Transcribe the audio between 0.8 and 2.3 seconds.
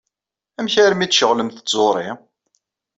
armi i d-tceɣlemt d tẓuri?